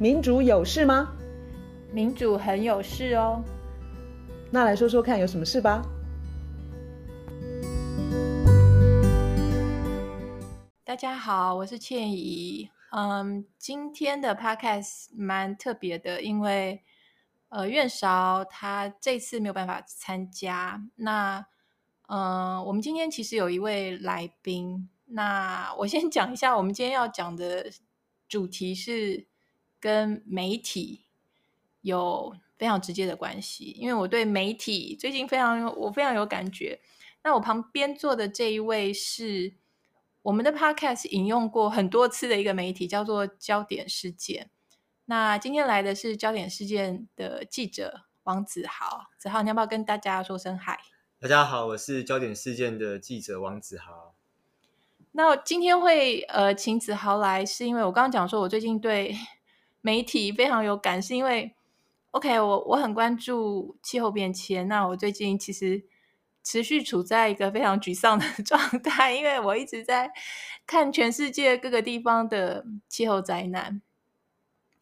[0.00, 1.12] 民主有事吗？
[1.92, 3.44] 民主很有事哦。
[4.50, 5.82] 那来说说看，有什么事吧？
[10.82, 12.70] 大家好，我是倩怡。
[12.92, 16.82] 嗯，今天的 podcast 蛮特别的，因为
[17.50, 20.82] 呃，院韶他这次没有办法参加。
[20.96, 21.44] 那
[22.08, 24.88] 呃，我们今天其实有一位来宾。
[25.04, 27.70] 那我先讲一下，我们今天要讲的
[28.26, 29.26] 主题是
[29.80, 31.06] 跟媒体
[31.80, 36.80] 有非常直接的关系，因为我对媒体最近非常我非常有感觉。
[37.22, 39.54] 那我旁边坐的这一位是
[40.22, 44.50] 我们的 Podcast 引用过很多次的一个媒体，叫做焦点事件。
[45.06, 50.78] 那今天来的是焦点事件的记者王子豪，子豪，你要不要跟大家说声嗨？
[51.18, 54.14] 大家好，我是焦点事件的记者王子豪。
[55.12, 59.16] 那今天会呃请子豪来，是因为我刚刚讲说，我最近对
[59.80, 61.54] 媒体非常有感，是因为
[62.10, 64.66] OK，我我很关注气候变迁。
[64.68, 65.84] 那我最近其实
[66.42, 70.10] 持续处在一个非常沮丧的 状态，因为我一直在
[70.66, 73.80] 看全世界各个地方的气候灾难，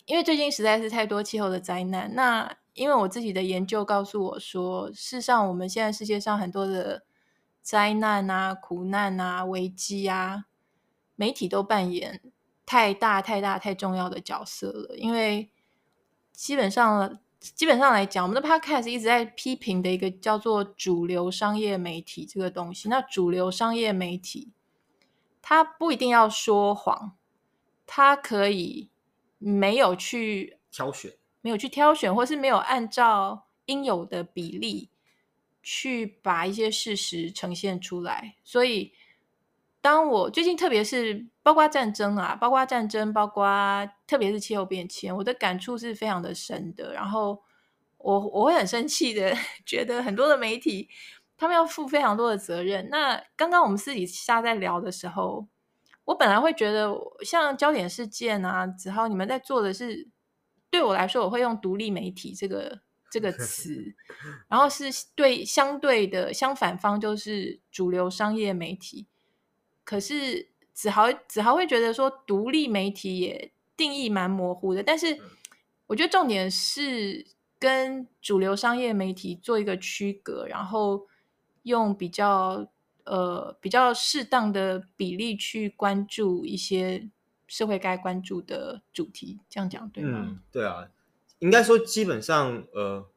[0.07, 2.15] 因为最近实在是太多气候的灾难。
[2.15, 7.05] 那因为我自己的研究告诉我说，事实上我们现在世界上很多的。
[7.61, 10.47] 灾难啊、苦难啊、危机啊，
[11.17, 12.23] 媒体都扮演
[12.69, 14.95] 太大、太大、太重要的角色了。
[14.99, 15.49] 因为
[16.33, 22.91] 基本上，基本上来讲，我们的 Podcast 一直在批评的一个叫做主流商业媒体这个东西。
[22.91, 24.53] 那主流商业媒体，
[25.41, 27.17] 它不一定要说谎，
[27.87, 28.91] 它可以
[29.39, 34.91] 没有去挑选，没有去挑选，或是没有按照应有的比例。
[35.61, 38.95] 去把一些事实呈现出来，所以
[39.81, 43.47] 当我最近，特别是包括战争啊，包括战争，包括
[44.07, 46.93] 特别是气候变迁，我的感触是非常的深的。
[46.93, 47.43] 然后
[47.99, 49.33] 我我会很生气的，
[49.65, 50.89] 觉得很多的媒体
[51.37, 52.89] 他们要负非常多的责任。
[52.91, 55.47] 那刚刚我们私底下在聊的时候，
[56.05, 56.93] 我本来会觉得
[57.25, 60.09] 像焦点事件啊，子豪你们在做的是，
[60.71, 62.81] 对我来说，我会用独立媒体这个。
[63.11, 63.95] 这个词，
[64.51, 69.07] 然后是对相对的相反方就是主流商业媒体。
[69.89, 75.19] 可是子豪子豪会觉得说独立媒体也定义蛮模糊的，但是
[75.87, 77.27] 我觉得重点是
[77.59, 81.07] 跟主流商业媒体做一个区隔，然后
[81.63, 82.69] 用比较
[83.05, 87.09] 呃比较适当的比例去关注一些
[87.47, 90.27] 社会该关注的主题，这样讲对吗？
[90.29, 90.87] 嗯，对啊。
[91.39, 93.09] 应该说，基本上，呃，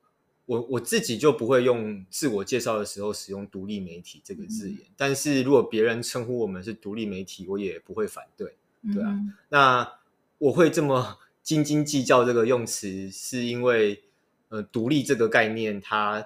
[0.51, 4.79] 我我自己就不会用自我介绍的时候使用“独立媒体”这个字眼。
[4.81, 8.53] 嗯、但是如果别人称呼我们是独立媒体，我也不会反对，
[8.94, 9.12] 对啊。
[9.12, 9.94] 嗯、那
[10.39, 14.03] 我会这么 斤斤计较这个用词，是因为，
[14.50, 16.19] 呃，独立这个概念它，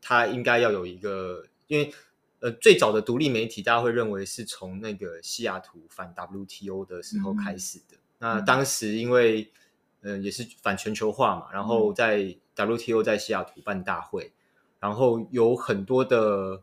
[0.00, 1.92] 它它应该要有一个，因为，
[2.38, 7.96] 呃，最早的独立媒体，大家会认为是从那个西雅图反 WTO 的时候开始的。
[7.96, 9.50] 嗯、那当时因为
[10.04, 14.32] 嗯，也是反全球化嘛，然后在 WTO 在西雅图办大会，嗯、
[14.80, 16.62] 然后有很多的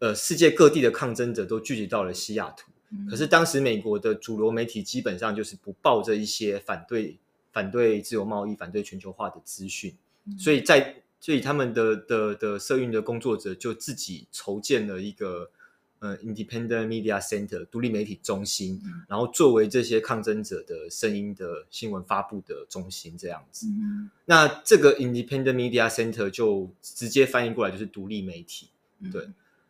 [0.00, 2.72] 呃世界各地的抗争者都聚集到了西雅图。
[2.90, 7.18] 嗯、可是当时美国的主流媒体基本上就是不报这一些反对
[7.52, 9.94] 反对自由贸易、反对全球化的资讯，
[10.24, 15.50] 嗯、所以在所以他们的的的社运的工作者就自己筹建了一个。
[16.02, 23.68] 呃，Independent Media Center 独立媒体中心，嗯、然后作为这些抗争者的声音的新闻发布的中心，这样子。
[23.68, 28.68] 嗯、那这个 Independent Media Center 就直接翻译过来就是独立媒体。
[28.98, 29.28] 嗯、对，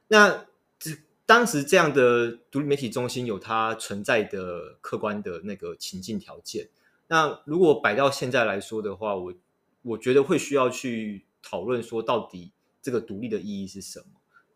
[0.08, 0.46] 那
[0.78, 0.92] 这
[1.26, 6.66] 当时这样的独立媒体中心有它存在的客观的那个情境条件。
[7.08, 9.34] 那如果摆到现在来说的话，我
[9.82, 14.06] 我觉得会需要去讨论说，到底这个独立的意义是什么？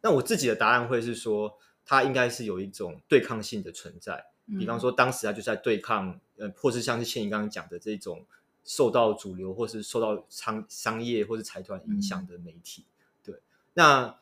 [0.01, 1.59] 那我自己的答案会是说。
[1.87, 4.27] 它应该是有一种对抗性的存在，
[4.59, 8.27] 比方说当时它就在对抗，呃，或是像是倩怡刚刚讲的这种
[8.65, 12.85] 受到主流或是受到商商业或是财团影响的媒体。
[13.23, 13.37] 对，
[13.75, 14.19] 那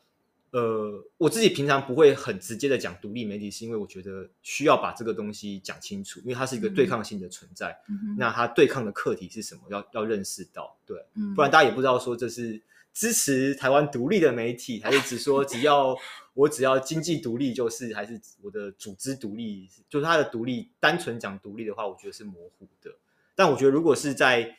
[0.51, 7.75] 呃，我自己平常不会很直接的讲独立媒体，是因为我觉得需要把这个东西讲清楚，因为它是一个对抗性的存在。
[8.17, 9.61] 那它对抗的课题是什么？
[9.69, 11.03] 要要认识到，对，
[11.35, 12.61] 不然大家也不知道说这是。
[12.93, 15.97] 支持台湾独立的媒体，还是只说只要
[16.35, 22.95] 我只要经济独立就是，还是我的组织独立，就是它的独立，单纯讲独立的话，我觉得是模糊的。
[23.33, 24.57] 但我觉得如果是在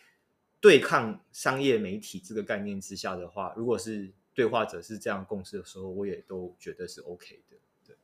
[0.61, 7.57] 对抗商业媒体这个概念之下的话，如果是对话者是这样共识的时候，我也都觉得是 OK 的。
[7.87, 7.97] 对，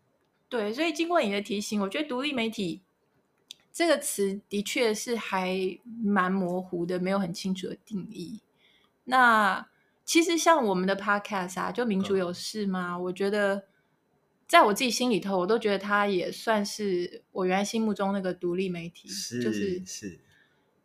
[0.49, 2.83] 对，所以经过你的提醒，我觉得独立媒体
[3.73, 8.41] 这个词的确是还蛮模糊的，没有很清楚的定义。
[9.05, 9.67] 那
[10.05, 12.93] 其实像我们的 podcast 啊，就民主有事吗？
[12.95, 13.65] 嗯、我觉得
[14.47, 20.21] 在我自己心里头，我都觉得它也算是我原来心目中那个独立媒体，是就是是。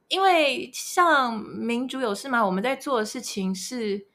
[0.07, 2.45] 因为像民主有事吗？
[2.45, 4.07] 我们在做的事情是，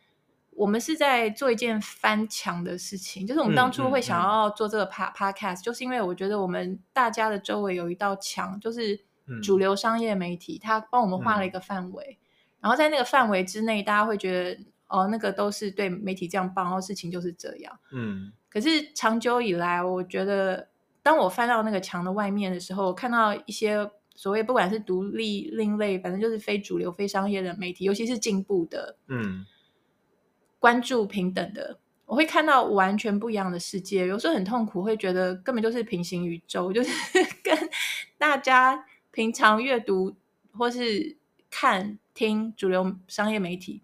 [0.53, 3.27] 我们是在做一件翻墙的事情。
[3.27, 8.99] 就是我们当初会想要做这个 podcast，、嗯嗯、就是因为我觉得我们大家的周围有一道墙，就是
[9.43, 17.77] 主流商业媒体，他帮我们画了一个范围，嗯、然后在那个范围之内，大家会觉得哦，那个都是对媒体这样报，然后事情就是这样。
[17.91, 18.31] 嗯。
[18.49, 20.69] 可是长久以来，我觉得
[21.03, 23.91] 当我翻到那个墙的外面的时候，我看到一些。
[24.15, 29.47] 所谓不管是独立、另类，反正就是非主流、非商业的媒体，尤其是进步的，嗯，
[30.59, 34.07] 关注平等的，我会看到完全不一样的世界。
[34.07, 36.91] 有时候很痛苦，会觉得根本就是平行宇宙，就是
[37.43, 37.57] 跟
[38.19, 40.15] 大家平常阅读
[40.53, 41.17] 或是
[41.51, 43.83] 看听主流商业媒体，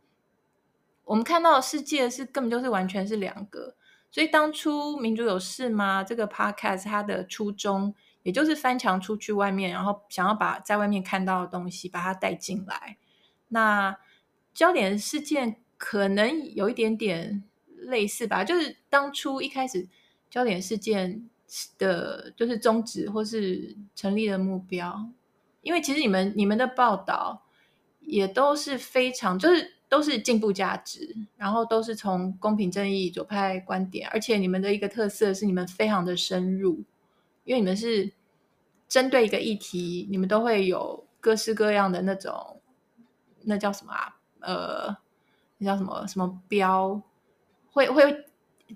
[1.09, 3.75] 我们看到的世界是根本就是完全是两个。
[4.11, 6.05] 所以当初民主有事吗？
[6.05, 7.95] 这个 podcast 它的初衷。
[8.25, 12.99] 也就是翻墙出去外面，然后想要把在外面看到的东西把它带进来。
[13.47, 13.97] 那
[14.53, 19.89] 焦点事件可能有一点点类似吧，就是当初一开始
[20.29, 21.27] 焦点事件
[21.79, 25.09] 的，就是宗旨或是成立的目标。
[25.63, 27.47] 因为其实你们你们的报道
[28.01, 36.83] 也都是非常，就是都是进步价值，然后都是从公平正义左派观点，而且你们的一个特色是你们非常的深入，
[37.45, 38.13] 因为你们是。
[38.89, 42.59] 针对一个议题，你们都会有各式各样的那种，
[43.43, 44.17] 那叫什么啊？
[44.41, 44.97] 呃，
[45.59, 47.03] 那叫什么什么标，
[47.71, 48.25] 会会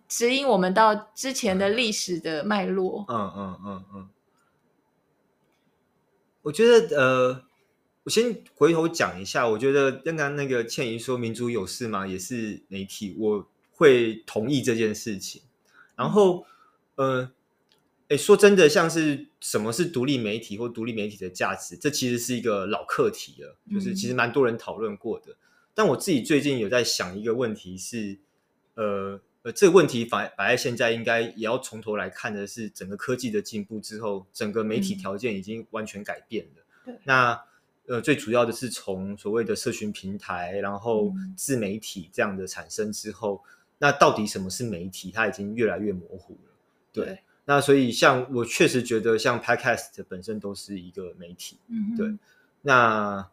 [0.07, 3.07] 指引我们到之前的历史的脉络。
[3.09, 4.09] 嗯嗯嗯嗯。
[6.43, 7.43] 我觉得呃，
[8.05, 12.07] 我先回头讲一下，我觉得刚刚那个倩怡说民主有事吗？
[12.07, 15.43] 也是媒体，我会同意这件事情。
[15.97, 16.45] 然后，
[16.97, 17.33] 嗯、呃。
[18.09, 25.33] 诶，说真的，像是什么是独立媒体或独立媒体的价值，这其实是一个老课题了，就是其实蛮多人讨论过的。
[25.33, 25.37] 嗯、
[25.73, 28.19] 但我自己最近有在想一个问题是，
[28.75, 36.63] 呃呃，这个问题摆摆在现在，应该也要从头来看的是，整个科技的进步之后，整个媒体条件已经完全改变了。
[36.85, 37.43] 嗯、那
[37.87, 46.51] 呃，最主要的是从所谓的社群平台，然后自媒体这样的产生之后，嗯、那到底什么是媒体，它已经越来越模糊了。
[46.93, 47.07] 对。
[47.07, 52.19] 对那所以，像我确实觉得，像 Podcast 本身都是一个媒体，嗯哼，对。
[52.63, 53.29] 那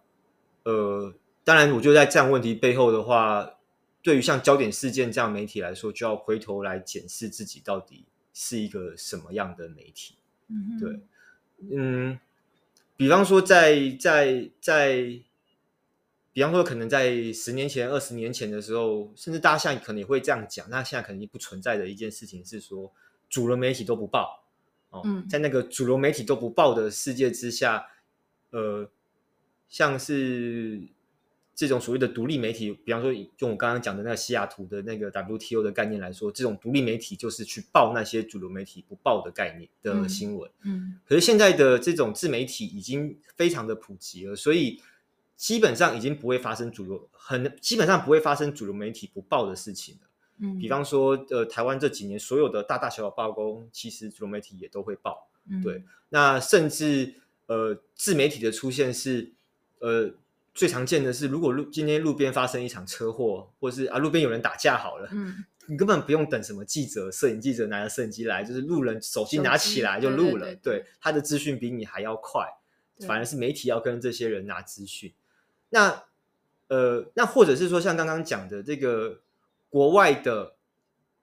[0.63, 1.13] 呃，
[1.43, 3.57] 当然，我觉得在这样问题背后的话，
[4.01, 8.03] 对于像焦点事件这样媒体来说，就要回头来检视自己到底
[8.33, 10.15] 是一个什么样的媒体，
[10.47, 10.99] 嗯哼，对，
[11.77, 12.19] 嗯，
[12.99, 15.19] 比方说在，在在在，
[16.33, 22.91] 比方说，可能在十年前、二十年前的时候，甚至大家现在可能也会这样讲，那现在肯定不存在的一件事情是说。
[23.29, 24.43] 主流媒体都不报，
[24.89, 27.85] 哦，嗯，在那个主流媒体都不报的世界之下，
[28.49, 28.89] 呃，
[29.69, 30.81] 像是
[31.59, 44.81] 这种所谓的独立媒体，比方说用我刚刚讲的那个西雅图的那个 WTO 的概念来说，这种独立媒体就是去报那些主流媒体不报的概念的新闻，嗯，嗯，可是现在的这种自媒体已经非常的普及了，所以
[45.35, 50.01] 基本上已经不会发生主流很基本上不会发生主流媒体不报的事情了。
[50.37, 55.27] 嗯，比方说，呃，台湾这几年所有的大大小小罢工，其实主流媒体也都会报。
[55.49, 55.83] 嗯，对。
[56.07, 57.15] 那甚至
[57.47, 59.33] 呃，自媒体的出现是，
[59.79, 60.13] 呃，
[60.53, 70.45] 最常见的是，如果路今天路边发生一场车祸，或是啊路边有人打架好了，嗯，你根本不用等什么记者、摄影记者拿着摄影机来，就是路人手机拿起来就录了。
[70.47, 72.45] 对，对，对，对，他的资讯比你还要快，
[73.07, 75.13] 反而是媒体要跟这些人拿资讯。
[75.69, 76.03] 那
[76.67, 79.21] 呃，那或者是说，像刚刚讲的这个。
[79.71, 80.55] 国外的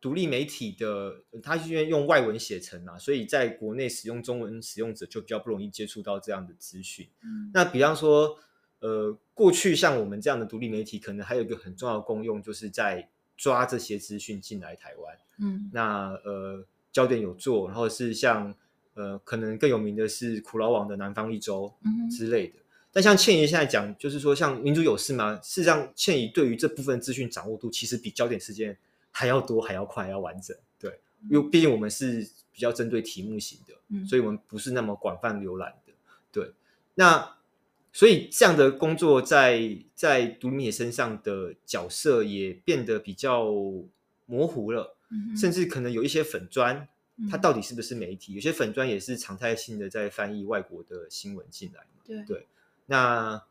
[0.00, 7.09] 独立媒体的，它因为用外文写成嘛，所以在国内使用中文使用者就比较不容易接触到这样的资讯。
[7.25, 8.38] 嗯，那比方说，
[8.80, 15.18] 呃，过去像我们这样的独立媒体，可能还有一个很重要的功用，就是在抓这些资讯进来台湾。
[15.38, 18.54] 嗯，那呃，焦点有做，然后是像
[18.95, 21.73] 呃，可能更有名的是苦劳网的南方一周
[22.11, 22.54] 之类的。
[22.59, 25.38] 嗯但像倩怡现在讲，就是说，像民主有事吗？
[25.42, 28.75] 事实上，倩怡对于这部分资讯掌握度，其实比焦点事件
[29.11, 30.56] 还要多、还要快、还要完整。
[30.78, 35.92] 对，因为毕竟我们是比较针对题目型的，嗯，所以我们不是那么广泛浏览的。
[36.33, 36.50] 对，
[36.95, 37.37] 那
[37.96, 43.46] 所以这样的工作在在独立野身上的角色也变得比较
[44.26, 46.86] 模糊了，嗯，甚至可能有一些粉砖
[47.30, 48.34] 它到底是不是媒体？
[48.34, 52.02] 有些粉砖也是常态性的在翻译外国的新闻进来嘛。
[52.04, 52.46] 对对，
[52.84, 53.42] 那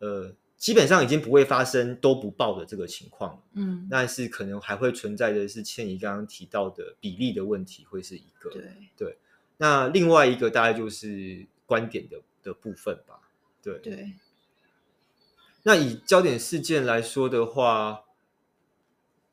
[0.00, 3.40] 呃，基本上已经不会发生都不报的这个情况。
[3.52, 8.50] 嗯，但是可能还会存在的是倩怡刚刚提到的比例的问题，会是一个。
[8.50, 8.64] 对
[8.96, 9.16] 对，
[9.58, 13.20] 那另外一个大概就是观点的的部分吧。
[13.62, 14.14] 对对。
[15.62, 18.04] 那以焦点事件来说的话，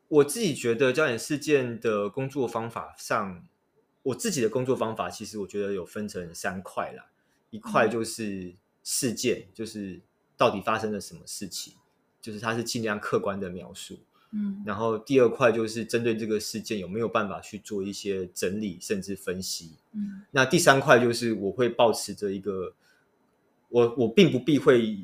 [0.07, 3.45] 我自己觉得焦点事件的工作方法上。
[4.01, 7.12] 我自己的工作方法，其实我觉得有分成三块啦。
[7.50, 10.00] 一块就是事件，嗯、就是
[10.38, 11.74] 到底发生了什么事情，
[12.21, 14.00] 就是它是尽量客观的描述。
[14.31, 19.75] 嗯，然后第二块就是针对这个事件有没有办法去做一些整理甚至分析。
[19.91, 22.74] 嗯，那第三块就是我会保持着一个，
[23.69, 24.99] 我我并不避讳，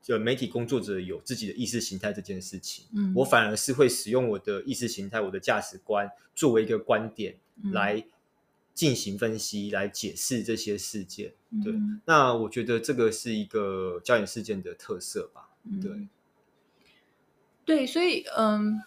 [0.00, 2.84] 就媒体工作者有自己的意识形态这件事情。
[2.94, 7.36] 嗯，我反而是会使用我的意识形态、我的价值观作为一个观点
[7.72, 8.04] 来。
[8.72, 15.50] 进行分析来解释这些事件，对，嗯、那我觉得这个是一个焦点事件的特色吧，
[15.82, 16.08] 对，嗯、
[17.66, 18.80] 对，所以嗯，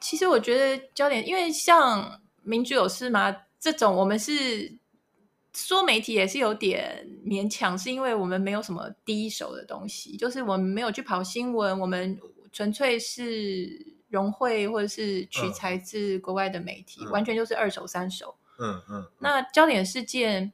[0.00, 3.36] 其实我觉得焦点，因为像民主有事吗？
[3.58, 4.72] 这种，我们是
[5.54, 12.18] 说媒体也是有点勉强，是因为我们没有什么第一手的东西，就是我们没有去跑新闻，我们
[12.52, 13.68] 纯粹是
[14.08, 18.34] 融汇或者是取材自国外的媒体，嗯、完全就是二手三手。
[18.58, 20.52] 嗯嗯，嗯，那焦点事件，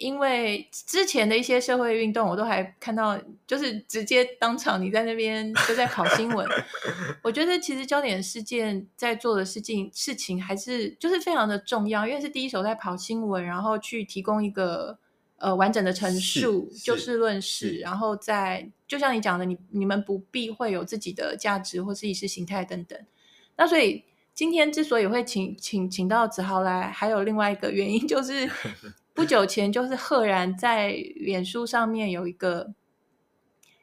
[0.00, 6.48] 因为之前的一些社会运动，我都还看到，就是直接当场你在那边就在跑新闻。
[7.22, 14.98] 我觉得其实焦点事件在做的事情事情还是就是非常的重要，因为是第一手在跑新闻，然后去提供一个
[15.36, 22.98] 呃完整的陈述，就事论事，然后再就像你讲的，你你们不必会有自己的价值或是意识形态等等。
[23.56, 24.04] 那所以。
[24.32, 28.48] 今天之所以会请请请到子豪来，还有另外一个原因，就是
[29.20, 32.72] 不久前就是赫然在脸书上面有一个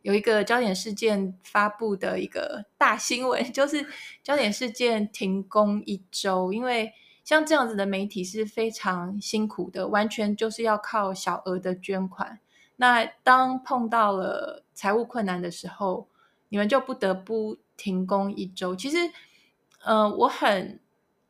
[0.01, 3.85] 有一个焦点事件发布的一个大新闻， 就是
[4.23, 6.91] 焦点事件停工一周，因为
[7.23, 12.39] 像这样子的媒体是非常辛苦的，完全就是要靠小额的捐款。
[12.77, 16.07] 那当碰到了财务困难的时候，
[16.49, 18.75] 你们就不得不停工一周。
[18.75, 18.97] 其实。
[19.85, 20.79] 嗯、呃，我很，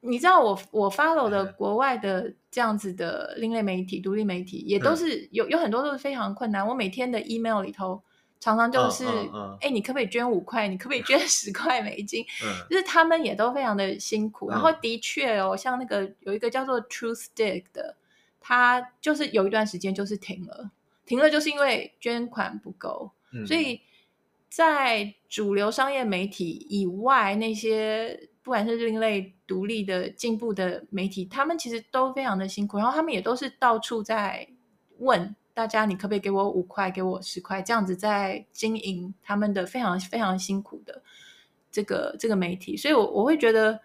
[0.02, 6.66] 你知道我我 follow 的国外的这样子的另类媒体、独立媒体，也都是有有很多都是非常困难。
[6.66, 8.02] 我每天的 email 里头，
[8.40, 9.58] 常常就是，哎、uh, uh, uh.
[9.62, 10.68] 欸，你可不可以捐五块？
[10.68, 12.24] 你可不可以捐 十块美金？
[12.70, 14.50] 就是他们也都非常的辛苦。
[14.50, 17.96] 然后的确哦，像那个有一个叫做 Truthdig 的，
[18.40, 20.70] 他就是有一段时间就是停了，
[21.08, 23.12] 停了就是因为捐款不够，
[23.48, 23.82] 所以
[24.48, 28.30] 在主流商业媒体以外那些。
[28.48, 34.48] 不管是另类、独立的、进步的媒体，他们其实都非常的辛苦，然后他们也都是到处在
[35.00, 41.04] 问大家：“你可不可以给我五块，给我十块？”这样子在经营他们的非常非常辛苦的
[41.70, 42.78] 这个这个媒体。
[42.78, 43.82] 所以我，我会觉得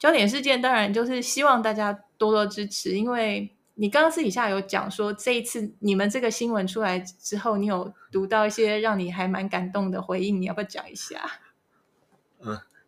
[0.00, 11.20] 焦点事件当然就是希望大家多多支持，因为你刚刚私底下有讲说，这一次你们这个新闻出来之后，你有读到一些让你还蛮感动的回应，你要不要讲一下？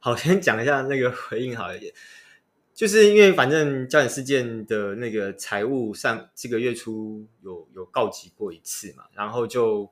[0.00, 1.92] 好，先讲一下那个回应好一点，
[2.72, 9.90] 就是因为反正焦点事件的那个财务上这个月初有有告急过一次嘛，然后就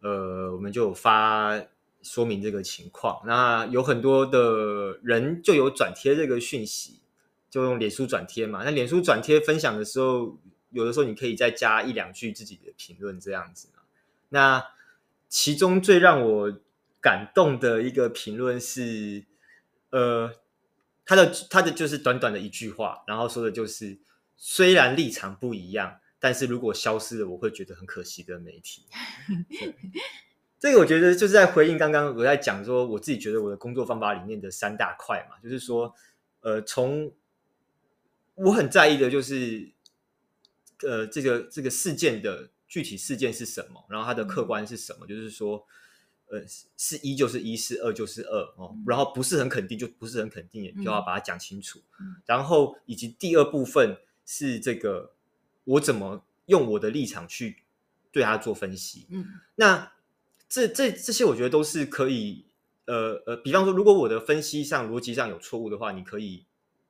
[0.00, 1.62] 呃我们就有发
[2.02, 6.98] 说明这个情况，那有很多的人就有转贴这个讯息，
[7.48, 10.36] 就用脸书转贴嘛，那脸书转贴分享的时候，
[10.70, 13.82] 有的时候你可以再加一两句自己的评论这样子嘛，
[14.30, 14.66] 那
[15.28, 16.58] 其中最让我
[17.00, 19.24] 感动的一个评论是。
[19.90, 20.32] 呃，
[21.04, 23.98] 他的他的就是短短的一句话，然后说的就是，
[24.36, 28.84] 虽然立场不一样，但是如果消失了，我会觉得很可惜的媒体。
[30.58, 35.94] 这个我觉得就是在回应刚刚我在讲说，我自己觉得我的工作方法里面的三大块嘛，就是说，
[36.40, 37.12] 呃，从
[38.34, 39.70] 我很在意的就是，
[40.82, 45.64] 呃，这个这个事件的具体事件是什么，然后它的客观是什么，嗯、就是说。
[46.28, 46.42] 呃，
[46.76, 51.80] 是一就是一，是二就是二哦，嗯、然后不是很肯定就不是很肯定，也就要把它讲清楚。
[52.00, 55.12] 嗯、然后以及第二部分是这个，
[55.64, 57.62] 我怎么用我的立场去
[58.10, 59.06] 对他做分析。
[59.10, 59.92] 嗯，那
[60.48, 62.46] 这这这些我觉得都是可以，
[62.86, 66.44] 呃呃，比方说，如果我的分析上逻辑上有错误的话，你可以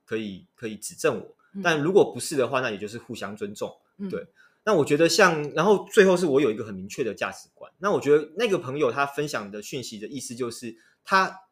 [0.06, 1.36] 可以可以指正我。
[1.52, 3.76] 嗯、但如果不是的话，那也就是互相尊重。
[3.98, 4.26] 嗯、对。
[4.66, 7.72] 那我觉得像，然后最后是我有一个很明确的价值观。
[7.78, 11.42] 那我觉得那个朋友他分享的讯息的意思就是，他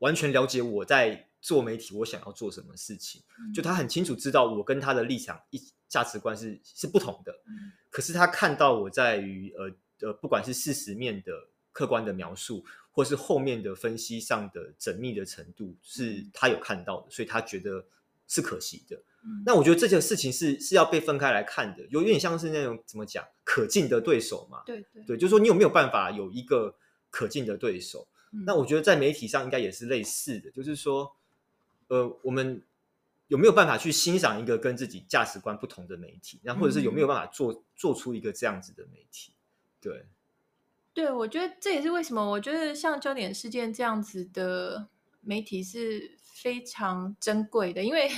[0.00, 11.32] 完全了解我在做媒体，我想要做什么事情，嗯就他很清楚知道我跟他的立场一价值观是是不同的，嗯可是他看到我在于呃呃，不管是事实面的
[11.70, 17.86] 客观的描述，或是后面的分析上的缜密的程度，是他有看到的，所以他觉得
[18.26, 19.00] 是可惜的。
[19.24, 24.62] 嗯那我觉得这件事情是是要被分开来看的，有点像是那种怎么讲可敬的对手嘛？
[24.66, 26.74] 对对对，就是说你有没有办法有一个
[27.10, 28.06] 可敬的对手？
[28.32, 31.14] 嗯那我觉得在媒体上应该也是类似的，就是说，
[31.88, 32.62] 呃，我们
[33.28, 39.32] 有没有办法去欣赏一个跟自己价值观不同的媒体，那或者是有没有办法做做出一个这样子的媒体？
[39.80, 40.06] 对，
[40.94, 44.88] 对，我觉得这也是为什么我觉得像焦点事件这样子的
[45.20, 48.10] 媒体是非常珍贵的，因为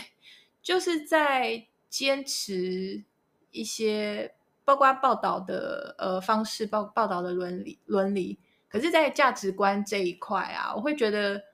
[0.65, 3.05] 就是在坚持
[3.53, 11.45] 一些包括报道的呃方式、报报道的伦理伦理，可是，在价值观这一块啊，我会觉得，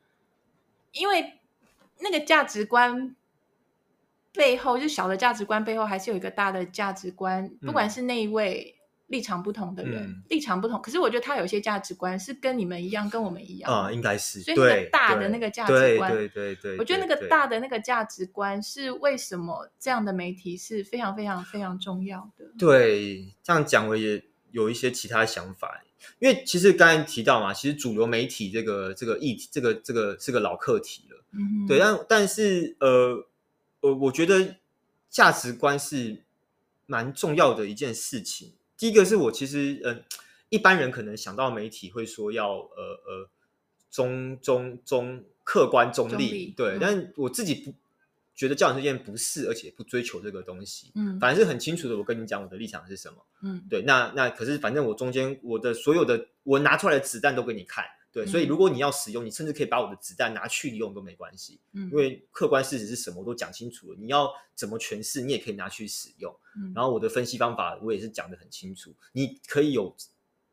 [0.93, 1.41] 因为
[1.99, 3.15] 那个价值观
[4.33, 8.80] 背后，就小的价值观背后，还是有一个大的价值观，不管是那一位。
[9.11, 14.41] 立场不同的人，嗯、立场不同，可是我觉得他有些价值观是跟你们一样，跟我们一样啊、呃，应该是。
[14.41, 22.45] 所以那个大的那个价值观，对对对，对，我觉得那个大的那个价值观是为什么这样的媒体是非常非常非常重要的。
[22.57, 25.83] 对，这样讲我也有一些其他想法，
[26.21, 31.25] 因为其实刚才提到嘛，其实主流媒体这个这个议题，这个这个是个老课题了。
[31.33, 33.27] 嗯，对，但但是呃
[33.81, 34.55] 呃，我觉得
[35.09, 36.23] 价值观是
[36.87, 38.53] 蛮重要的一件事情。
[38.81, 40.05] 第一个是我其实，嗯、呃，
[40.49, 43.29] 一般人可能想到媒体会说要，呃呃，
[43.91, 47.75] 中中中客观中立，对、嗯，但我自己不
[48.35, 66.35] 觉得教养这件不是，而且不追求这个东西，嗯，反正是很清楚的，我跟你讲我的立场是什么，嗯，对，那那可是反正我中间我的所有的我拿出来的子弹都给你看，对，嗯、所以如果你要使用，你甚至可以把我的子弹拿去用都没关系，嗯，因为客观事实是什么我都讲清楚了，你要怎么诠释，你也可以拿去使用。
[66.57, 69.97] 嗯、然后我的分析方法我也是讲得很清楚，你可以有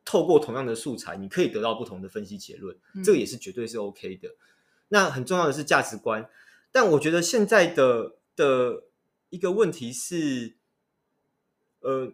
[0.05, 4.35] 透过同样的素材，你可以得到不同的分析结论，嗯、这个也是绝对是 OK 的。
[4.89, 6.29] 那很重要的是价值观，
[6.71, 8.83] 但我觉得现在的的
[9.29, 10.55] 一个问题是，
[11.81, 12.13] 呃，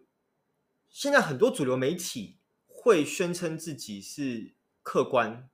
[0.89, 5.49] 现在很多主流媒体会宣称自己是客观，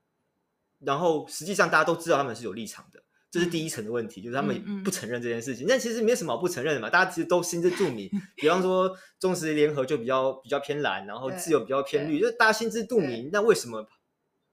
[0.80, 3.02] 然后实际上大家都知道他们是有立场的。
[3.32, 5.68] 这是第一层的问题，就是他们不承认这件事情。
[5.70, 8.10] 但、其实没什么不承认的嘛，大家其实都心知肚明。
[8.36, 13.30] 比方说中时联合就比较比较偏蓝，然后自由比较偏绿，就是大家心知肚明。
[13.32, 13.88] 那为什么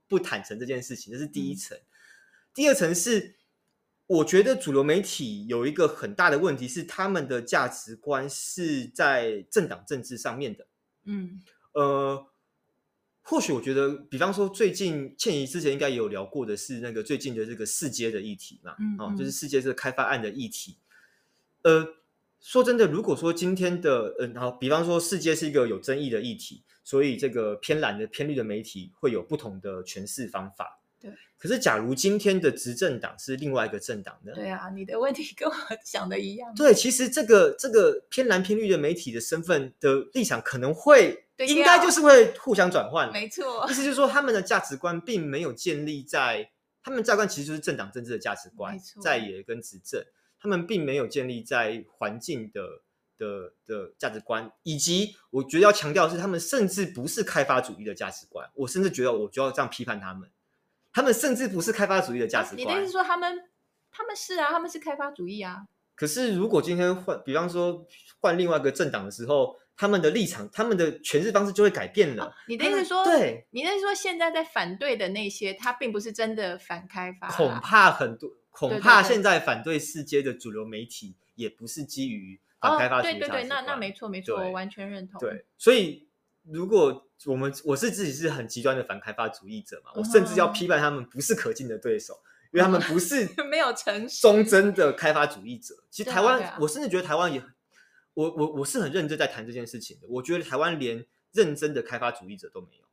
[0.06, 1.10] 不坦诚这件事情？
[1.10, 1.74] 这是第一层。
[1.78, 1.88] 嗯、
[2.52, 3.36] 第二层是，
[4.08, 10.66] 我觉得主流媒体有一个很大的问题是，他们的价值观是在政党政治上面的。
[11.06, 11.40] 嗯，
[11.72, 12.26] 呃。
[13.28, 20.76] 或许我觉得，比方说最近倩怡之前应该也有聊过的是那个最近的这个世界的议题嘛，嗯，嗯，哦，就是世界这个开发案的议题。
[21.62, 21.84] 呃，
[22.40, 30.80] 说真的，如果说今天的，呃，然后比方说世界是一个有争议的议题，所以这个偏蓝的偏绿的媒体会有不同的诠释方法。
[31.00, 31.10] 对。
[31.36, 34.32] 可是，假如今天的执政党是另外一个政党呢？
[34.36, 36.54] 对啊，你的问题跟我 想的一样。
[36.54, 41.24] 对，其实这个这个偏蓝偏绿的媒体的身份的立场可能会。
[41.38, 43.66] 应该就是会互相转换，没错。
[43.68, 46.50] 意思就是说，他们的价值观并没有建立在
[46.82, 50.02] 他们价值观，其实就是政党政治的价值观，在野跟执政，
[50.40, 52.62] 他们并没有建立在环境的
[53.18, 58.48] 的的价值观，以及我觉得要强调的是，他们甚至不是开发主义的价值观。
[58.54, 60.30] 我甚至觉得，我就要这样批判他们，
[60.94, 62.58] 他们甚至不是开发主义的价值观。
[62.60, 63.42] 你的意思是说，他们
[63.92, 65.66] 他们是啊，他们是开发主义啊。
[65.94, 67.86] 可是，如果今天换，比方说
[68.20, 69.58] 换另外一个政党的时候。
[69.76, 72.24] 他们的立场，他们的诠释方式就会改变了。
[72.24, 77.32] 哦、你的意思说，对，你的意思说，现在在反对的那些，他并不是真的反开发、啊。
[77.32, 83.12] 恐怕很多，恐怕现在反对世界的主流媒体，也不是基于反开发主义、哦。
[83.18, 85.20] 对对对，那那没错没错，我完全认同。
[85.20, 86.08] 对，所以
[86.42, 95.74] 如果我们我是自己是很极端的反开发主义者嘛，我甚至要批判他们不是可敬的对手，嗯、因为他们不是 没有诚实忠贞的开发主义者。
[95.90, 97.42] 其实台湾，我甚至觉得台湾也。
[98.16, 100.06] 我我我是很认真在谈这件事情的。
[100.08, 102.84] 我觉得台湾连认真的开发主义者都没有，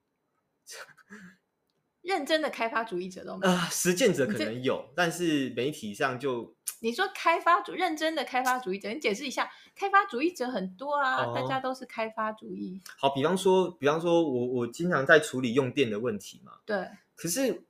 [2.02, 3.58] 认真的开发主义者都没有。
[3.72, 12.82] 实践者可能有，但是媒体上就 你说开发主认真的开发主义者，你解释一下，开发主义者很多啊，哦、大家都是开发主义。
[12.98, 16.90] 好，比方说，比方说我我经常在处理用电的问题嘛，对。
[17.16, 17.64] 可是，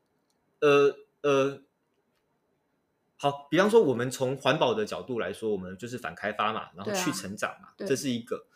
[0.59, 1.61] 呃呃。
[3.23, 8.47] 好，比方说，我们从环保的角度来说，我们就是反开发嘛，然后去成长嘛，啊、这是一个。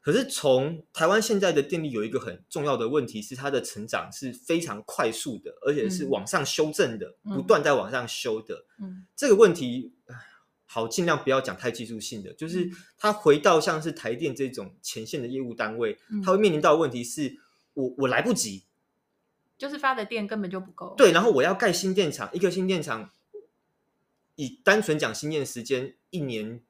[0.00, 8.64] 可是从台湾现在的电力有一个很重要的问题是，它的成长是非常快速的，而且是往上修正的，嗯、不断在往上修的。
[8.80, 9.92] 嗯，这个问题，
[10.64, 17.36] 好，尽量不要讲太技术性的，就是它回到像是台电这种前线的业务单位，它会面临到的问题是
[17.74, 18.64] 我我来不及，
[19.58, 20.94] 就是发的电根本就不够。
[20.96, 23.10] 对，然后我要盖新电厂，一个新电厂，
[24.36, 26.60] 以单纯讲新建时间，一年。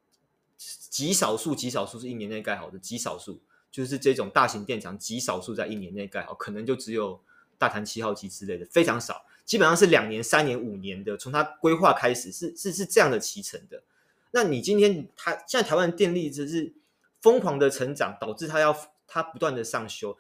[0.57, 7.21] 极少数，极少数是一年内盖好的，极少数就是这种大型电厂，极少数在一年内盖好，可能就只有
[7.59, 13.83] 大潭七号机之类的，非常少，基本上是两年、三年、五年的，从它规划开始是是是这样的期程的。
[14.31, 16.73] 那你今天它现在台湾电力只是
[17.21, 18.75] 疯狂的成长，导致它要
[19.09, 20.17] 它不断的上修，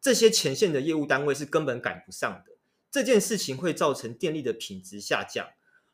[0.00, 2.52] 这些前线的业务单位是根本赶不上的，
[2.90, 5.46] 这件事情会造成电力的品质下降。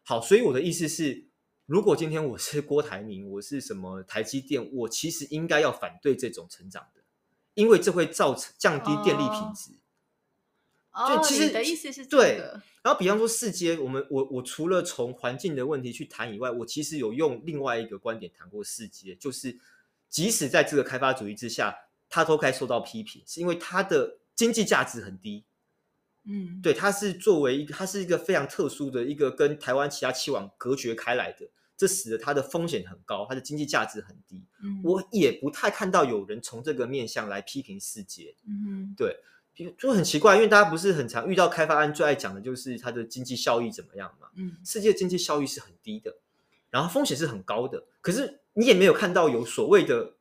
[0.08, 1.26] 好，所以我的意思是。
[1.66, 7.02] 如果今天我是郭台铭，我是什么台积电，我其实应该要反对这种成长的，
[7.54, 9.72] 因为这会造成降低电力品质。
[10.92, 12.38] 哦，其实你的意思是、这个、对。
[12.84, 19.58] 然后，比方说四阶，我们我我除了从环境的问题去谈以外，我其实有用另外一个观点谈过四阶，就是
[20.08, 21.76] 即使在这个开发主义之下，
[22.08, 25.44] 它都该受到批评，是因为它的经济价值很低。
[26.26, 31.48] 嗯，对，它是作为一个，它是一个非常特殊的一个跟台湾其他气网隔绝开来的。
[31.78, 34.42] 这使得它的风险很高，它的经济价值很低。
[34.62, 38.34] 嗯，我也不太看到有人从这个面向来批评世界。
[38.48, 39.20] 嗯，对，
[39.76, 44.28] 就很奇怪，因为大家不是很常遇到开发案最爱讲的就是它的经济效益怎么样嘛？
[44.36, 46.16] 嗯，世界经济效益是很低的，
[46.70, 47.84] 然后风险是很高的。
[48.00, 50.14] 可是你也没有看到有所谓的，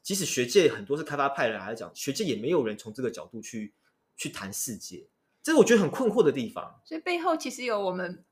[0.00, 3.74] 即使学界很多是开发派人来讲，学界也没有人从这个角度去
[4.16, 5.08] 去谈四阶，
[5.44, 6.80] 这是我觉得很困惑的地方。
[6.84, 8.24] 所以背后其实有我们。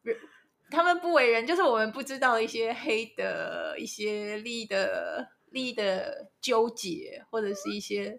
[0.75, 8.19] 他们不为人，就是我们不知道一些黑的一些利益的利益的纠结，或者是一些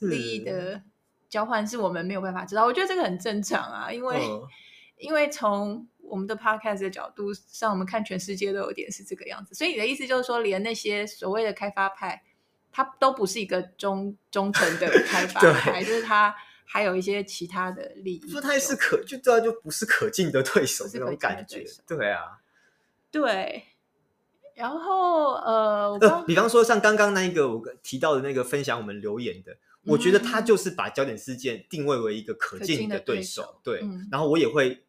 [0.00, 0.82] 利益的
[1.30, 2.66] 交换，是我们没有办法知道。
[2.66, 4.46] 我觉得这个很正常啊，因为、哦、
[5.00, 9.54] 因为从我们的 podcast 的角度上，我们看全世界都有点是这个样子。
[9.54, 12.22] 所以你的意思就是说，连那些所谓的开发派，
[12.70, 16.36] 他都不是一个忠忠诚的开发 派，就是他。
[16.64, 22.40] 还有一些其他的利益，说他也是可，就这就不是可敬的对手，那种感觉，对啊，
[23.10, 23.64] 对。
[24.54, 34.08] 然后呃，我呃，比方说像刚刚那一个我提到的那个分享我们留言的，嗯、我觉得他就是把焦点事件定位为一个可敬的对手，对、嗯。
[34.10, 34.83] 然后我也会。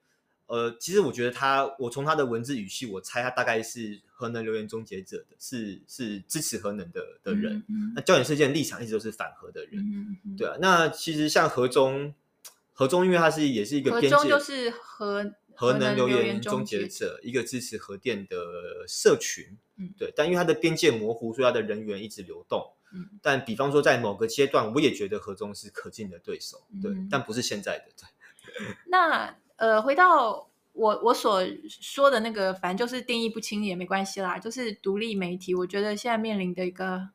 [0.47, 7.57] 呃，其实我觉得他，我从他的文字语气，我猜他大概是核能留言终结者的，是是支持核能的的人。
[7.67, 10.55] 嗯嗯、那焦点事件立场一直都是反核的人，对啊。
[10.61, 12.13] 那其实像核中，
[12.73, 19.57] 核中因为他是也是一个边界，就是核核能留言终结者，一个支持核电的社群。
[19.77, 20.13] 嗯，对。
[20.15, 22.71] 但因为它的边界模糊，所以他的人员一直流动。
[22.93, 23.09] 嗯。
[23.23, 26.91] 但比方说，在某个阶段，我也觉得核中是可敬的对手，对。
[26.91, 28.67] 嗯、但不是现在的，对。
[28.85, 29.35] 那。
[29.57, 34.37] 呃，回到我我所说的那个，反正就是定义不清也没关系啦。
[34.37, 37.09] 就是独立媒体，我觉得现在面临的一个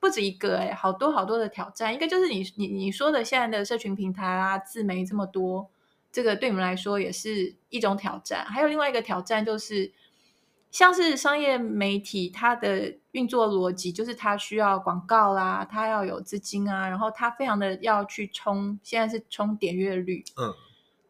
[0.00, 1.94] 不止一个哎，好多好多的挑战。
[1.94, 5.68] 一个就是你你你说的现在的社群平台啊，自媒这么多，
[6.10, 8.46] 这个对你们来说也是一种挑战。
[8.46, 9.92] 还有另外一个挑战就是，
[10.70, 20.54] 像是商业媒体，它的运作逻辑就是它需要广告啦，它要有资金啊，然后它非常的要去冲，现在是冲点阅率，嗯。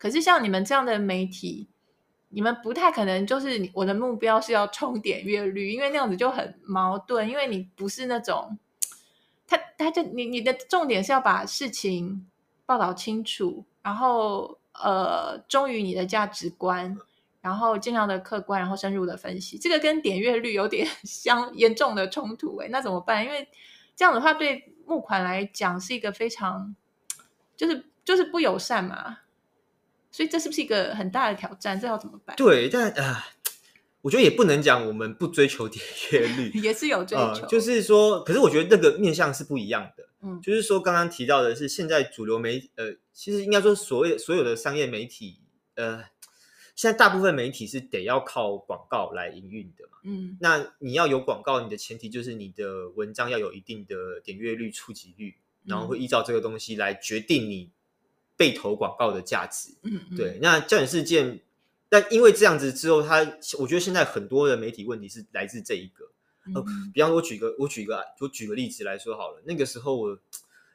[0.02, 1.68] 可是像你们这样的媒体，
[2.30, 8.58] 你们不太可能就是我的目标是要冲点阅率，因为那样子就很矛盾，因为你不是那种，
[9.46, 12.28] 他他就你你的重点是要把事情
[12.66, 16.98] 报道清楚，然后呃忠于你的价值观，
[17.40, 23.24] 然后尽量的客观，然后深入的分析，这个跟点阅率有点 相严重的冲突诶，那怎么办？
[23.24, 23.48] 因为
[23.94, 26.74] 这样的话对募款来讲是一个非常
[27.56, 29.18] 就是就是不友善嘛。
[30.12, 31.80] 所以这是不是一个很大的挑战？
[31.80, 32.36] 这要怎么办？
[32.36, 33.52] 对，但啊、呃，
[34.02, 37.46] 我觉得也不能讲我们不追求点阅率， 也是有追求、呃。
[37.46, 40.08] 就是说，可是我觉得那个面向是不一样的。
[40.20, 45.38] 嗯，就是说，刚刚提到的是现在主流媒呃，其实应该说所谓所有的商业媒体，
[45.76, 46.04] 呃，
[46.76, 49.98] 现在大部分媒体是得要靠广告来营运的嘛。
[50.04, 57.70] 嗯，那你要有广告，你的前提就是你的文章要有一定的点阅率、触及率，然后会依照这个东西来决定你。
[58.42, 60.36] 被投广告的价值，嗯，嗯，对。
[60.42, 61.38] 那焦点事件，
[61.88, 63.18] 但因为这样子之后，他
[63.60, 66.04] 我觉得现在很多的媒体问题是来自这一个。
[66.46, 69.40] 嗯、呃，比方说，我举个我举个我举个例子来说好了。
[69.44, 70.18] 那个时候我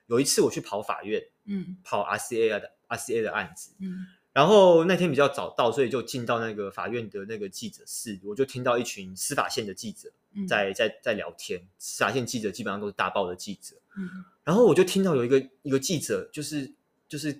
[0.05, 10.09] 有一次我去跑法院，嗯，跑 RCA 的 RCA 的案子，嗯，然后那天比较早到，所以就进到那个法院的那个记者室，我就听到一群司法线的记者
[10.47, 11.61] 在、嗯、在在聊天。
[11.77, 16.71] 司法线记者基本上都是大报的记者，嗯，然后我就听到有一个一个记者就是
[17.09, 17.37] 就是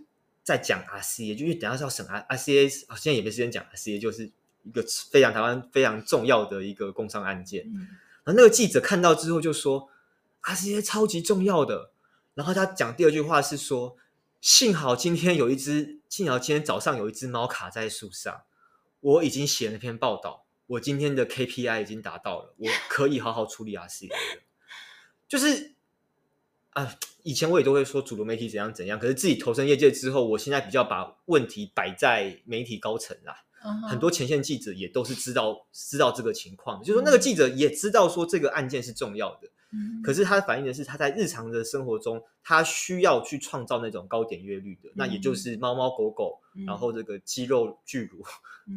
[0.48, 4.32] 在讲 RCA，就因为等下是要审 RCA，现在也没时间讲 RCA，就是
[4.64, 4.82] 一个
[5.12, 7.66] 非常台湾非常重要的一个工商案件。
[7.68, 7.80] 嗯、
[8.24, 9.90] 然后那个记者看到之后就说
[10.44, 11.92] RCA 超级重要的。
[12.34, 13.98] 然后他讲第二句话是说
[14.40, 18.44] ：“幸好今天有一只，幸好今天早上有一只猫卡在树上，
[19.02, 24.42] 我已经写了篇报道，我今天的 KPI 已经达到了，我可以好好处理 RCA 了。
[25.28, 25.76] 就是
[26.78, 33.44] 啊，以前我也都会说主流媒体怎样怎样，可是自己投身业界之后，我现在比较把问题摆在媒体高层啦。
[33.64, 33.88] Uh -huh.
[33.88, 39.50] 很多前线记者也都是知道知道这个情况，就是说那个记者也知道说这个案件是重要的。”
[40.02, 48.24] 可是他反映的是他在日常的生活中，他需要去创造那种高点阅率的，嗯、那也就是猫猫狗狗、嗯，然后这个肌肉巨乳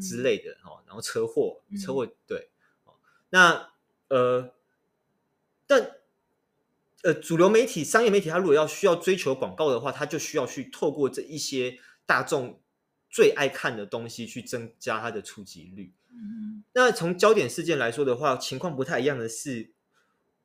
[0.01, 2.49] 之类的哈、嗯，然后车祸车祸对，
[3.31, 3.71] 那
[4.09, 4.53] 呃，但
[7.03, 12.61] 呃主流媒体、商业媒体，它如果要需要追求广告的话，它就需要去透过这一些大众
[13.09, 15.93] 最爱看的东西去增加它的触及率。
[16.11, 19.71] 嗯，那从焦点事件来说的话，情况不太一样的是。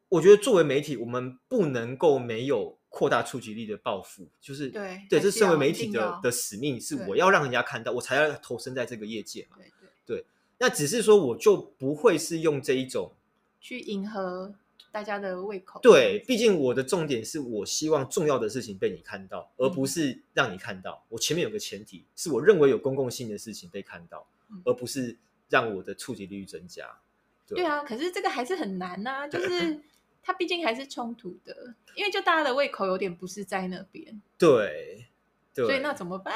[0.08, 9.58] 我觉得作为媒体，我们不能够没有扩大触及力的抱负，就是对对，这身为媒体的的使命是我要让人家看到，我才要投身在这个业界嘛。
[9.58, 10.26] 对对对，
[10.60, 13.14] 那只是说我就不会是用这一种
[13.60, 14.54] 去迎合
[14.96, 15.78] 大家的胃口。
[15.82, 21.04] 对，毕竟我的重点是我希望重要的事情被你看到，而不是让你看到。
[21.10, 24.26] 我前面有个前提，是我认为有公共性的事情被看到，
[24.64, 25.18] 而不是
[25.50, 27.00] 让我的触及率增加。
[27.46, 29.82] 对，对啊，可是这个还是很难呐、啊，就是。
[30.28, 34.24] 它毕竟还是冲突的，因为就大家的胃口有点不是在那边。
[34.40, 35.06] 对，
[35.54, 36.34] 对，所以那怎么办？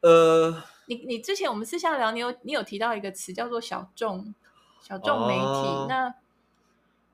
[0.00, 4.34] 呃， 你你之前我们私下聊，你有你有提到一个词叫做小众
[4.80, 6.14] 小众媒体，哦、那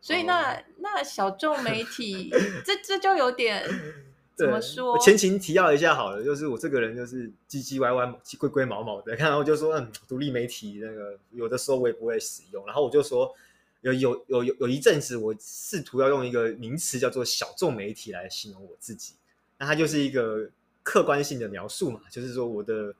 [0.02, 2.28] 所以那、哦、那小众媒体
[2.62, 3.64] 这这就有点
[4.36, 4.98] 怎么说？
[4.98, 13.34] 前情提要一下好了，就是我这个人就是唧唧歪歪、龟龟毛毛的，然后我就说嗯，独立媒体那个有的时候我也不会使用，然后我就说。
[13.82, 19.14] 有有有有有一阵子，我试图要用一个名词叫做“小众媒体”来形容我自己，
[19.58, 20.48] 那它就是一个
[20.84, 22.94] 客观性的描述嘛，就是说我的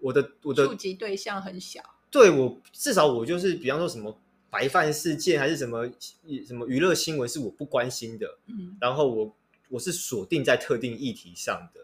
[0.00, 4.14] 我的我的触及对象很小，对，我至少我就是，比方说什么
[4.52, 5.90] 白饭事件还是什么
[6.46, 9.34] 什么娱乐新闻是我不关心的，嗯，然后我
[9.70, 11.80] 我是锁定在特定议题上的。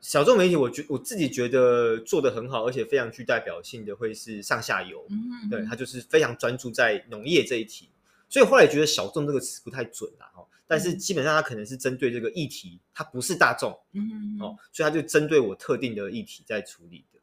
[0.00, 7.90] 小众媒体，我觉我自己觉得做的很好，而且非常具代表性的会是上下游，嗯嗯对，他就是非常专注在农业这一题，
[8.26, 10.46] 所以后来觉得小众这个词不太准了哦。
[10.66, 17.18] 但是基本上它可能是针对这个议题，它不是大众，嗯哦，所以它就针对我特定的议题在处理的。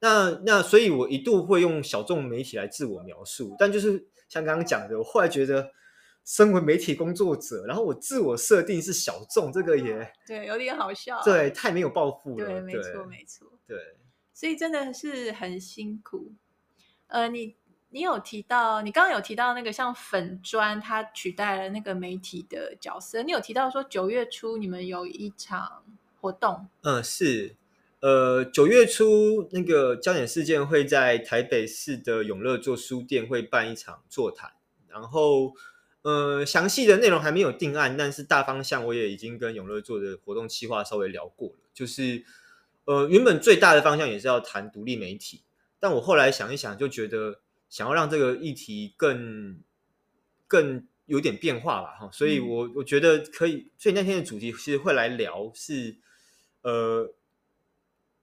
[0.00, 5.70] 那那所以，我一度会用小众媒体来自我描述，但就是像刚刚讲的，我后来觉得。
[6.26, 13.76] 身为媒体工作者，然后我自我设定是小众，这个也对，有点好笑，对，太没有抱负了，对，没错，没错，对，
[14.32, 16.32] 所以真的是很辛苦。
[17.08, 17.58] 呃，你
[17.90, 23.22] 你有提到，你刚刚有提到那个像粉砖，它取代了那个媒体的角色。
[23.22, 25.84] 你有提到说九月初你们有一场
[26.22, 27.54] 活动，嗯，是，
[28.04, 34.52] 呃，九月初那个焦点事件会在台北市的永乐座书店会办一场座谈，
[34.88, 35.54] 然后。
[36.02, 41.54] 呃，详细的内容还没有定案，但是大方向我也已经跟永乐做的活动企划稍微聊过了。
[41.72, 42.22] 就是，
[42.84, 45.44] 呃，原本最大的方向也是要谈独立媒体，
[45.80, 47.40] 但我后来想一想，就觉得
[47.70, 49.62] 想要让这个议题更
[50.46, 55.96] 更有点变化吧，哈，所以我我觉得可以，所以那天的主题其实会来聊是，
[56.60, 57.14] 呃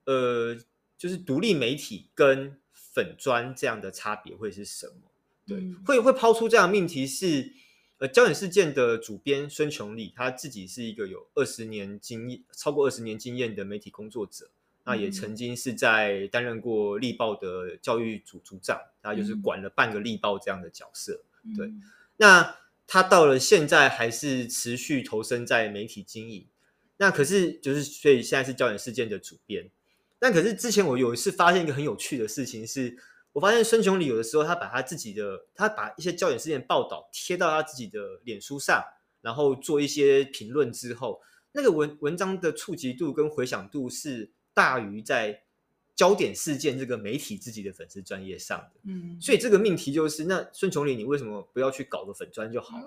[0.05, 0.57] 呃，
[0.97, 5.11] 就是独立媒体跟粉砖这样的差别会是什么？
[5.47, 7.53] 对，嗯、会会抛出这样的命题是。
[8.01, 14.49] 呃，焦点事件的主编孙琼丽，他自己是一个有二十年经验、超过二十年经验的媒体工作者，
[14.85, 21.21] 那也曾经是在担任过《力报》的教育组组长，他就是管了半个《力报》这样的角色。
[21.55, 21.71] 对，
[22.17, 26.47] 那他到了现在还是持续投身在媒体经营。
[26.97, 29.69] 那可是就是，所以现在是焦点事件的主编。
[30.21, 32.97] 但可是之前我有一次发现一个很有趣的事情是。
[33.33, 38.83] 我发现孙琼里有的时候，他把他自己的，他把一些焦点事件报道贴到他自己的脸书上，
[39.21, 41.21] 然后做一些评论之后，
[41.53, 45.43] 那个文文章的触及度跟回响度是大于在
[45.95, 48.81] 焦点事件这个媒体自己的粉丝专业上的。
[48.83, 52.85] 嗯，所以这个命题就是，那孙琼里，你为什么不要去搞个粉专就好了？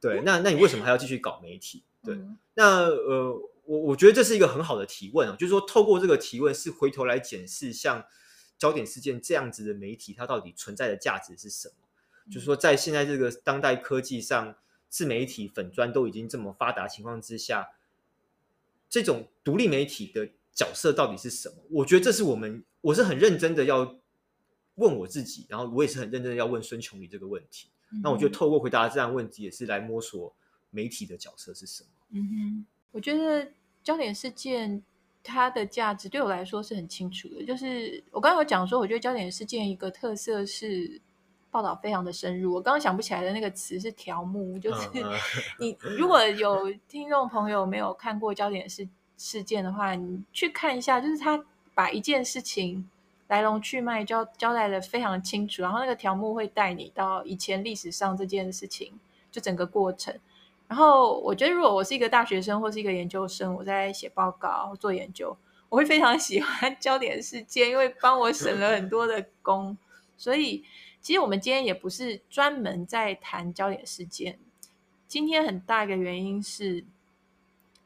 [0.00, 1.82] 对，那那你为什么还要继续搞媒体？
[2.02, 2.18] 对，
[2.54, 8.04] 那呃，我我觉得这是一个很好的提问啊，就是说透过这个提问，是回头来检视像
[8.58, 11.74] 焦点事件这样子的媒体，它到底存在的价值是什么？
[12.26, 14.56] 嗯、就是说，在现在这个当代科技上，
[14.88, 17.70] 自媒体粉砖都已经这么发达情况之下，
[18.88, 21.56] 这种独立媒体的角色到底是什么？
[21.70, 23.98] 我觉得这是我们，我是很认真的要
[24.74, 27.70] 问我自己，然后我也是很认真的要问孙琼宇这个问题。
[27.90, 30.34] 嗯、那我觉得透过回答这样问题，也是来摸索
[30.70, 31.88] 媒体的角色是什么。
[32.10, 33.50] 嗯哼，我觉得
[33.82, 34.82] 焦点事件
[35.24, 37.44] 它的价值对我来说是很清楚的。
[37.44, 41.00] 就是我刚刚有讲说，我觉得焦点事件一个特色是
[41.50, 42.54] 报道非常的深入。
[42.54, 44.88] 我刚刚想不起来的那个词是条目，就是
[45.58, 52.88] 你如果有听众朋友没有看过焦点事事件的话，你去看一下，就是他把一件事情
[53.28, 58.92] 来龙去脉交交代的非常清楚，然后那个条目会带你到以前历史上这件事情
[59.30, 60.18] 就整个过程。
[60.72, 65.36] 然后我觉得，如果我是一个大学生或是一个研究生，我在写报告做研究，
[65.68, 69.76] 我会非常 喜欢焦点事件，因为帮我省了很多的工。
[70.16, 70.64] 所以，
[71.02, 74.38] 其实我们今天也不是专门在谈焦点事件。
[75.06, 76.82] 今天很大一个原因是，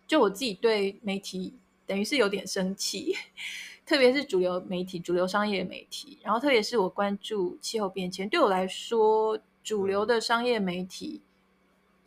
[0.06, 1.54] 就我自己对媒体
[1.88, 3.16] 等于是有点生气，
[3.84, 11.22] 特别是主流媒体、主流商业媒体，然后特别是我关注气候变迁，对我来说，主流的商业媒体。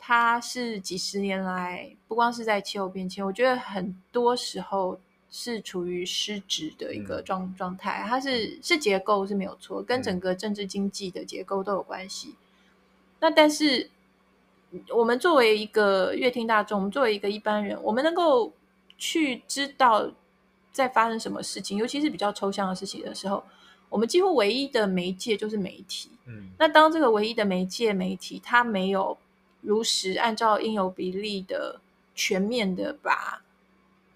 [0.02, 4.98] 它是几十年来，不光是在气候变迁，我觉得很多时候
[5.30, 8.02] 是处于失职的一个状状态。
[8.08, 12.34] 它是是结构是没有错，跟整个政治经济的结构都有关系。
[13.20, 13.90] 那但是
[14.88, 18.50] 我们作为一个乐听大众，我们作为一个一般人，我们能够
[18.96, 20.10] 去知道
[20.72, 23.44] 在发生什么事情，尤其是比较抽象的事情的时候，
[23.90, 26.10] 我们几乎唯一的媒介就是媒体。
[26.24, 29.16] 嗯，那当这个唯一的媒介媒体它没有。
[29.62, 31.80] 如实按照应有比例的
[32.14, 33.42] 全面的把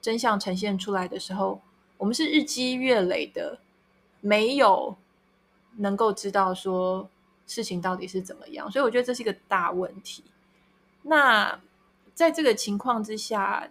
[0.01, 1.61] 真相呈现出来的时候，
[1.99, 3.59] 我们是日积月累的
[4.21, 4.97] 没有
[5.77, 7.09] 能够知道说
[7.47, 10.25] 事情到底是怎么样，所以我觉得这是一个大问题。
[11.03, 11.61] 那
[12.15, 13.69] 在这个情况之下，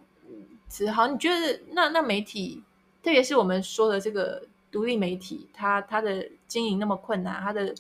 [0.68, 2.64] 子豪，你觉得那那媒体，
[3.02, 7.74] 特别是我们说的这个独立媒体，它它的经营那么困难，它的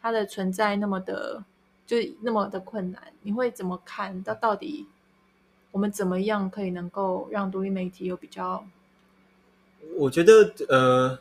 [0.00, 1.44] 它的存在那么的。
[1.90, 4.22] 就那么的困难，你会怎么看？
[4.22, 4.86] 到到底
[5.72, 8.64] 我们怎么样可以能够让独立媒体有比较？
[9.96, 11.18] 我觉得，呃，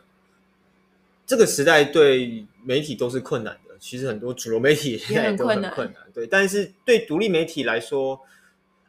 [1.26, 3.76] 这个时代对媒体都是困难的。
[3.80, 6.28] 其实很多主流媒体现在都很困难，困难对。
[6.28, 8.22] 但是对独立媒体来说，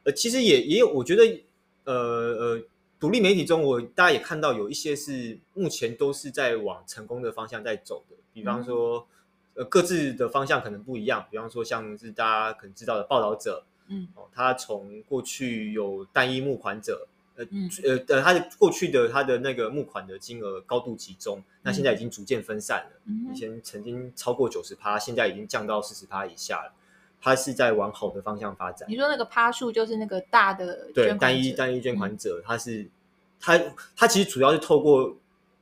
[0.04, 1.40] 呃，其实也也有，我觉得，
[1.84, 2.62] 呃呃，
[2.98, 8.98] 独立媒体中，我大家也看到有一些是目前都是在往成功的方向在走的，比方说。
[8.98, 9.16] 嗯
[9.60, 11.26] 呃，各自的方向可能不一样。
[11.30, 23.00] 比方说，像是大家可能知道的报道者，嗯，哦，他从过去有单一募款者，呃，嗯、呃，呃，他的过去的他的那个募款的金额高度集中，嗯、那现在已经逐渐分散了。
[23.04, 26.72] 嗯、以前曾经超过九十趴，现在已经降到四十趴以下了。
[27.20, 28.88] 他是在往好的方向发展。
[28.88, 32.88] 你说那个趴数就是那个大的对单一单一捐款者，他是
[33.38, 33.60] 他
[33.94, 35.14] 他其实主要是透过。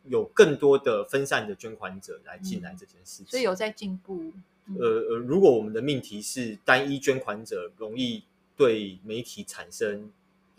[0.08, 4.32] 有更多的分散的捐款者来进来这件事情，所以有在进步。
[4.78, 8.22] 呃呃，如果我们的命题是单一捐款者容易
[8.54, 10.12] 对媒体产生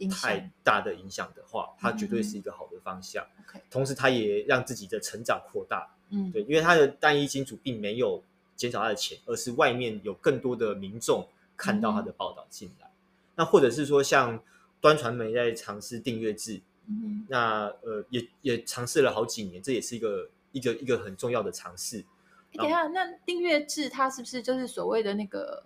[0.10, 3.24] 太大的影响的话，它绝对是一个好的方向。
[3.70, 5.96] 同时，它也让自己的成长扩大。
[6.10, 8.24] 嗯，对，因为它的单一金主并没有
[8.56, 12.90] 减少他的钱，而是外面有更多的民众看到他的报道进来。
[13.36, 14.42] 那或者是说，像
[14.82, 16.62] 端传媒在尝试订阅制。
[16.90, 22.04] 嗯、那呃，也也尝试了好几年，这也是一个一个一个很重要的尝试。
[22.52, 25.66] 等一下，那订阅制它是不是就是所谓的那个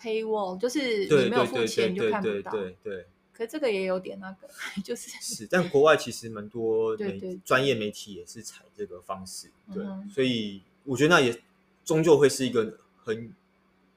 [0.00, 2.52] paywall，就是你没有付钱就看不到？
[2.52, 3.06] 对对，对，对，对。
[3.32, 4.48] 可这个也有点那个，
[4.84, 11.42] 就是是，但国外其实蛮多 媒专业媒体也是采这个方式，对，嗯、所以我觉得那也
[11.84, 13.34] 终究会是一个很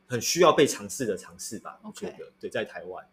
[0.08, 1.80] 很需要被尝试的尝试吧。
[1.84, 3.06] 我觉得对，在台湾，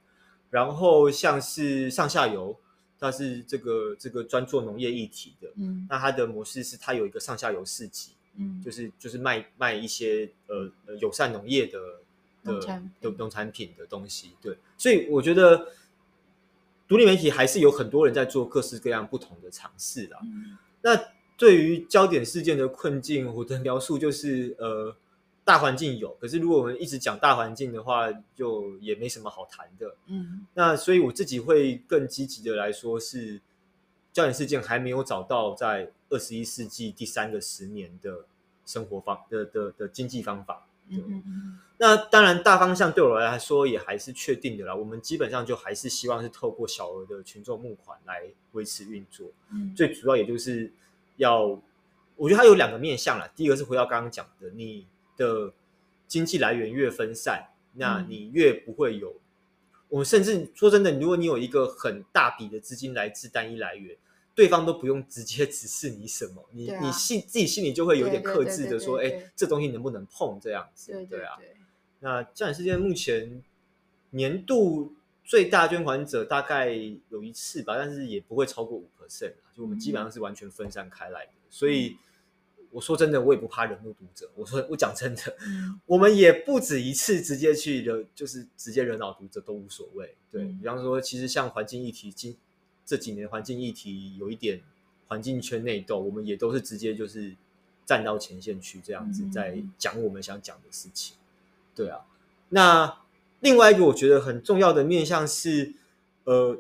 [0.49, 2.59] 然后像是上下游。
[3.00, 11.80] 它是这个这个专做农业议题的，嗯，那它的模式是它有一个上下游市集，嗯，就是就是卖卖一些呃友善农业的
[12.44, 12.60] 的
[13.00, 15.66] 的农产品的东西，对，所以我觉得
[16.86, 20.18] 独立媒体还是有很多人在做各式各样不同的尝试啦。
[20.22, 20.96] 嗯，那
[21.36, 24.94] 对于焦点事件的困境，我的描述就是呃。
[25.50, 29.96] 大环境有，可是如果我们一直讲大环境的话，就也没什么好谈的。
[30.06, 33.40] 嗯，那所以我自己会更积极的来说，是
[34.12, 38.27] 焦点事件还没有找到在二十一世纪第三个十年的
[38.64, 40.68] 生活方的的的经济方法。
[40.87, 44.72] 嗯嗯，那当然，大方向对我来说也还是确定的啦。
[44.72, 48.22] 我们基本上就还是希望是透过小额的群众募款来
[48.52, 49.27] 维持运作。
[49.52, 50.72] 嗯，最主要也就是
[51.16, 51.60] 要，
[52.14, 53.29] 我觉得它有两个面向啦。
[53.35, 54.87] 第一个是回到刚刚讲的，你
[55.21, 55.52] 的
[56.08, 59.10] 经济来源越分散，那你越不会有。
[59.10, 59.21] 嗯、
[59.90, 63.94] 我甚至说真的，如果你有一个很大笔的资金来自单一来源，
[64.35, 70.92] 对方都不用直接指示你什么，你、啊、你心自己心里就会有点克制的说，哎，这东西能不能碰这样子？
[70.92, 71.37] 对，对，对，对啊。
[72.00, 73.42] 那焦点事件目前
[74.10, 76.73] 年度最大捐款者大概
[77.10, 81.33] 有一次吧，但是也不会超过五 percent，就我们基本上是完全分散开来的。
[81.35, 81.96] 嗯、所以
[82.71, 84.31] 我说真的，我也不怕惹怒读者。
[84.35, 90.14] 我说我讲真的，嗯、我们也不止一次直接去惹，就是直接惹恼读者都无所谓。
[90.31, 92.37] 对、嗯、比方说，其实像环境议题，今
[92.87, 94.62] 这几年环境议题有一点
[95.08, 97.35] 环境圈内斗，我们也都是直接就是
[97.85, 101.16] 站到前线去这样子，在讲我们想讲的事情。
[101.75, 102.06] 对啊，
[102.50, 103.00] 那
[103.40, 105.75] 另外一个我觉得很重要的面向是，
[106.25, 106.58] 呃，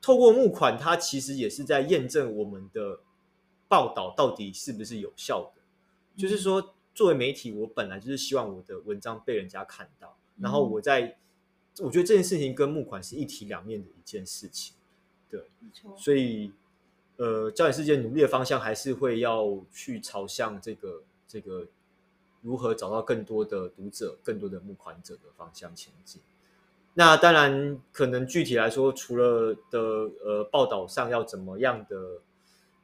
[0.00, 3.00] 透过募款，它其实也是在验证我们的
[3.70, 5.62] 报道到底是不是有效的。
[6.14, 11.16] 嗯、就是说，作为媒体，我本来就是希望我的文章被人家看到，嗯、然后我在，
[11.78, 14.74] 我觉得这件事情跟募款是一体两面的一件事情。
[15.30, 15.44] 对。
[15.96, 16.52] 所以，
[17.16, 21.66] 呃，焦点事件努力的方向还是会要去朝向这个这个。
[22.42, 26.22] 如何找到更多的读者、更多的募款者的方向前进？
[26.94, 29.78] 那当然，可能具体来说，除了的
[30.24, 32.22] 呃报道上要怎么样的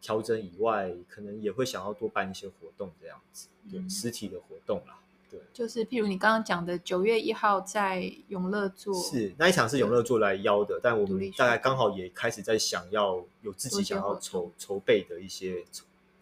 [0.01, 4.99] 调整以外，可能也会想要多办一些活动，这样子，对，嗯、实体的活动啦。
[5.31, 15.65] 对，就是譬如你刚刚讲的九月一号在永乐做，是那一场是永乐做来邀的，但我们大概刚好也开始在想要有自己想要筹筹备的一些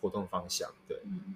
[0.01, 0.71] 活动方向。
[0.89, 1.35] 对，嗯、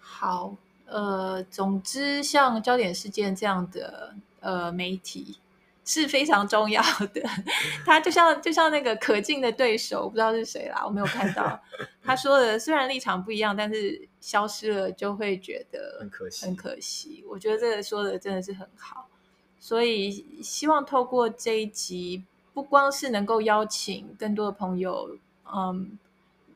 [0.00, 0.56] 好。
[0.84, 5.38] 呃，总之，像焦点事件这样的呃媒体
[5.84, 7.22] 是非常重要的。
[7.84, 11.60] 他就像就像那个可敬的对手，我不知道是谁啦，我没有看到。
[12.02, 17.24] 他说的虽然立场不一样，但是消失了就会觉得很可惜，很可惜。
[17.28, 19.08] 我觉得这个说的真的是很好，
[19.58, 25.16] 所以希望透过这一集，不光是能够邀请更多的朋友，
[25.52, 25.98] 嗯，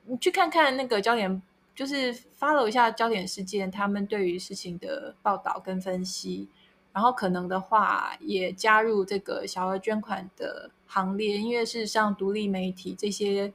[0.04, 1.42] 你去看看那个焦点。
[1.76, 6.48] 就是 follow 一下焦点事件，他们对于事情的报道跟分析，
[6.96, 13.52] 然后可能的话也加入这个小额捐款的行列，因为事实上独立媒体这些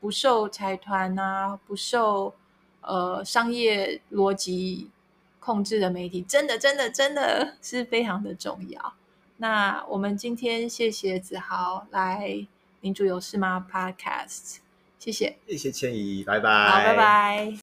[0.00, 2.34] 不受财团啊、不受
[2.80, 4.90] 呃商业逻辑
[5.38, 8.94] 控制的媒体，真的真的真的是非常的重要。
[9.36, 12.46] 那我们今天谢谢子豪来
[12.80, 14.60] 民主有事吗 Podcast。
[14.98, 17.54] 谢谢，谢谢千怡，拜拜，好，拜拜。